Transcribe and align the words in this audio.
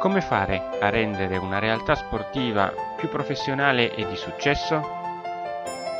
Come 0.00 0.22
fare 0.22 0.78
a 0.80 0.88
rendere 0.88 1.36
una 1.36 1.58
realtà 1.58 1.94
sportiva 1.94 2.72
più 2.96 3.10
professionale 3.10 3.94
e 3.94 4.08
di 4.08 4.16
successo? 4.16 4.80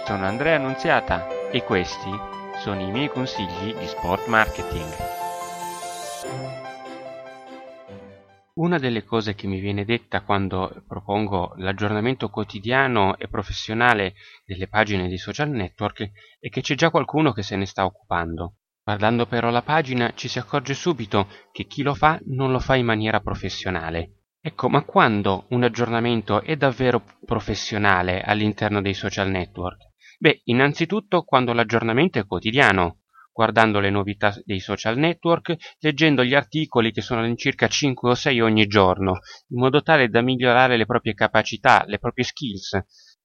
Sono 0.06 0.24
Andrea 0.24 0.56
Annunziata 0.56 1.50
e 1.50 1.62
questi 1.64 2.10
sono 2.60 2.80
i 2.80 2.90
miei 2.90 3.10
consigli 3.10 3.74
di 3.74 3.86
sport 3.86 4.26
marketing. 4.26 4.90
Una 8.54 8.78
delle 8.78 9.04
cose 9.04 9.34
che 9.34 9.46
mi 9.46 9.60
viene 9.60 9.84
detta 9.84 10.22
quando 10.22 10.82
propongo 10.88 11.52
l'aggiornamento 11.58 12.30
quotidiano 12.30 13.18
e 13.18 13.28
professionale 13.28 14.14
delle 14.46 14.66
pagine 14.66 15.08
di 15.08 15.18
social 15.18 15.50
network 15.50 16.10
è 16.40 16.48
che 16.48 16.62
c'è 16.62 16.74
già 16.74 16.88
qualcuno 16.88 17.32
che 17.32 17.42
se 17.42 17.54
ne 17.54 17.66
sta 17.66 17.84
occupando. 17.84 18.59
Guardando 18.82 19.26
però 19.26 19.50
la 19.50 19.62
pagina 19.62 20.12
ci 20.14 20.28
si 20.28 20.38
accorge 20.38 20.74
subito 20.74 21.28
che 21.52 21.66
chi 21.66 21.82
lo 21.82 21.94
fa 21.94 22.18
non 22.26 22.50
lo 22.50 22.58
fa 22.58 22.76
in 22.76 22.86
maniera 22.86 23.20
professionale. 23.20 24.14
Ecco, 24.40 24.70
ma 24.70 24.84
quando 24.84 25.46
un 25.50 25.62
aggiornamento 25.62 26.42
è 26.42 26.56
davvero 26.56 27.04
professionale 27.26 28.22
all'interno 28.22 28.80
dei 28.80 28.94
social 28.94 29.28
network? 29.28 29.90
Beh, 30.18 30.40
innanzitutto 30.44 31.22
quando 31.24 31.52
l'aggiornamento 31.52 32.18
è 32.18 32.26
quotidiano, 32.26 33.00
guardando 33.32 33.80
le 33.80 33.90
novità 33.90 34.34
dei 34.44 34.60
social 34.60 34.98
network, 34.98 35.56
leggendo 35.80 36.24
gli 36.24 36.34
articoli 36.34 36.90
che 36.90 37.02
sono 37.02 37.20
all'incirca 37.20 37.68
5 37.68 38.10
o 38.10 38.14
6 38.14 38.40
ogni 38.40 38.66
giorno, 38.66 39.20
in 39.48 39.58
modo 39.58 39.82
tale 39.82 40.08
da 40.08 40.20
migliorare 40.20 40.76
le 40.76 40.86
proprie 40.86 41.14
capacità, 41.14 41.84
le 41.86 41.98
proprie 41.98 42.24
skills. 42.24 42.78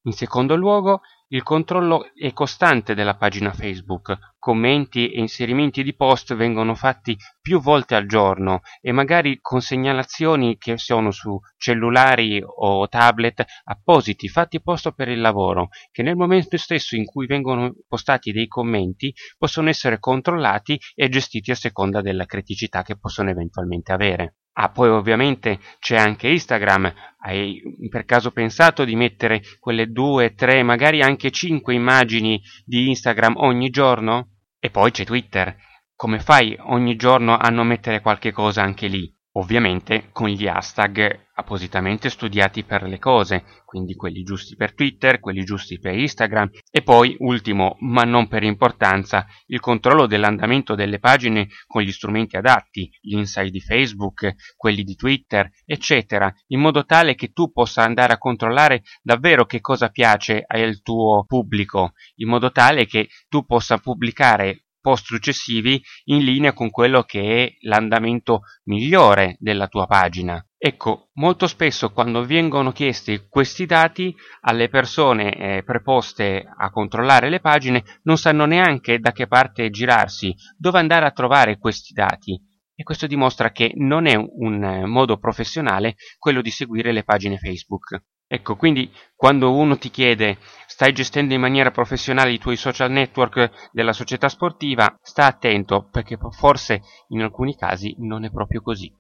In 0.08 0.14
secondo 0.14 0.56
luogo, 0.56 1.02
il 1.30 1.42
controllo 1.42 2.12
è 2.14 2.32
costante 2.32 2.94
della 2.94 3.16
pagina 3.16 3.52
Facebook, 3.52 4.36
commenti 4.38 5.10
e 5.10 5.20
inserimenti 5.20 5.82
di 5.82 5.96
post 5.96 6.36
vengono 6.36 6.76
fatti 6.76 7.18
più 7.42 7.60
volte 7.60 7.96
al 7.96 8.06
giorno 8.06 8.62
e 8.82 8.92
magari 8.92 9.40
con 9.42 9.62
segnalazioni 9.62 10.58
che 10.60 10.78
sono 10.78 11.10
su 11.10 11.36
cellulari 11.58 12.40
o 12.46 12.88
tablet 12.88 13.44
appositi 13.64 14.28
fatti 14.28 14.58
apposta 14.58 14.92
per 14.92 15.08
il 15.08 15.22
lavoro, 15.22 15.70
che 15.90 16.04
nel 16.04 16.16
momento 16.16 16.56
stesso 16.58 16.96
in 16.96 17.06
cui 17.06 17.26
vengono 17.26 17.74
postati 17.88 18.32
dei 18.32 18.48
commenti 18.48 19.12
possono 19.40 19.70
essere 19.70 19.98
controllati 19.98 20.80
e 20.94 21.10
gestiti 21.10 21.50
a 21.50 21.56
seconda 21.56 22.02
della 22.02 22.26
criticità 22.26 22.84
che 22.84 22.96
possono 22.96 23.32
eventualmente 23.32 23.92
avere. 23.92 24.36
Ah, 24.58 24.70
poi 24.70 24.90
ovviamente 24.90 25.60
c'è 25.80 25.98
anche 25.98 26.30
Instagram. 26.30 26.94
Hai 27.20 27.62
per 27.90 28.06
caso 28.06 28.32
pensato 28.32 28.86
di 28.86 28.96
mettere 28.96 29.42
quelle 29.60 29.88
due, 29.88 30.34
tre, 30.34 30.64
magari 30.64 31.02
anche 31.02 31.32
cinque 31.32 31.74
immagini 31.74 32.42
di 32.64 32.88
Instagram 32.88 33.36
ogni 33.38 33.70
giorno? 33.70 34.30
E 34.60 34.70
poi 34.70 34.92
c'è 34.92 35.04
Twitter. 35.04 35.56
Come 35.96 36.20
fai 36.20 36.56
ogni 36.60 36.96
giorno 36.96 37.38
a 37.38 37.50
non 37.50 37.68
mettere 37.68 38.02
qualche 38.02 38.32
cosa 38.32 38.62
anche 38.62 38.88
lì? 38.88 39.15
Ovviamente 39.38 40.10
con 40.12 40.30
gli 40.30 40.48
hashtag 40.48 41.24
appositamente 41.38 42.10
studiati 42.10 42.64
per 42.64 42.84
le 42.84 42.98
cose, 42.98 43.44
quindi 43.66 43.94
quelli 43.96 44.24
giusti 44.24 44.56
per 44.56 44.74
Twitter, 44.74 45.20
quelli 45.20 45.44
giusti 45.44 45.80
per 45.80 45.98
Instagram. 45.98 46.50
E 46.72 46.82
poi, 46.82 47.16
ultimo 47.20 47.76
ma 47.80 48.04
non 48.04 48.28
per 48.28 48.44
importanza, 48.44 49.26
il 49.48 49.60
controllo 49.60 50.08
dell'andamento 50.08 50.76
delle 50.76 51.00
pagine 51.00 51.50
con 51.68 51.82
gli 51.82 51.92
strumenti 51.92 52.38
adatti, 52.38 52.90
gli 53.02 53.18
insight 53.18 53.52
di 53.52 53.60
Facebook, 53.60 54.34
quelli 54.56 54.84
di 54.84 54.96
Twitter, 54.96 55.50
eccetera, 55.66 56.34
in 56.48 56.62
modo 56.62 56.86
tale 56.86 57.16
che 57.16 57.32
tu 57.34 57.52
possa 57.52 57.84
andare 57.84 58.14
a 58.14 58.18
controllare 58.18 58.84
davvero 59.02 59.46
che 59.46 59.60
cosa 59.60 59.90
piace 59.90 60.44
al 60.48 60.82
tuo 60.82 61.26
pubblico, 61.26 61.94
in 62.16 62.30
modo 62.30 62.52
tale 62.52 62.86
che 62.86 63.10
tu 63.28 63.46
possa 63.46 63.78
pubblicare 63.78 64.65
post 64.86 65.06
successivi 65.06 65.82
in 66.06 66.24
linea 66.24 66.54
con 66.54 66.70
quello 66.70 67.02
che 67.02 67.44
è 67.44 67.54
l'andamento 67.62 68.42
migliore 68.66 69.36
della 69.40 69.68
tua 69.68 69.88
pagina. 69.88 70.40
Ecco, 70.56 71.10
molto 71.14 71.48
spesso 71.48 71.92
quando 71.92 72.24
vengono 72.24 72.72
chiesti 72.72 73.26
questi 73.28 73.66
dati 73.66 74.16
alle 74.42 74.70
persone 74.70 75.34
eh, 75.34 75.64
preposte 75.64 76.46
a 76.56 76.70
controllare 76.70 77.30
le 77.30 77.40
pagine 77.40 77.84
non 78.04 78.20
sanno 78.20 78.46
neanche 78.46 79.00
da 79.00 79.12
che 79.12 79.26
parte 79.26 79.72
girarsi, 79.72 80.36
dove 80.56 80.78
andare 80.78 81.08
a 81.08 81.12
trovare 81.12 81.58
questi 81.58 81.92
dati. 81.92 82.40
E 82.76 82.84
questo 82.84 83.08
dimostra 83.08 83.52
che 83.52 83.72
non 83.74 84.06
è 84.06 84.14
un 84.16 84.84
modo 84.86 85.18
professionale 85.18 85.96
quello 86.20 86.44
di 86.44 86.52
seguire 86.52 86.92
le 86.92 87.04
pagine 87.04 87.38
Facebook. 87.38 88.04
Ecco, 88.28 88.56
quindi 88.56 88.92
quando 89.16 89.54
uno 89.54 89.78
ti 89.78 89.92
chiede 89.92 90.38
stai 90.66 90.94
gestendo 90.94 91.36
in 91.36 91.42
maniera 91.42 91.70
professionale 91.70 92.32
i 92.32 92.40
tuoi 92.40 92.56
social 92.56 92.90
network 92.90 93.70
della 93.72 93.94
società 93.94 94.30
sportiva, 94.30 94.98
sta 95.02 95.26
attento 95.26 95.88
perché 95.92 96.18
forse 96.32 96.82
in 97.10 97.22
alcuni 97.22 97.56
casi 97.56 97.96
non 98.00 98.26
è 98.26 98.32
proprio 98.32 98.62
così. 98.62 98.92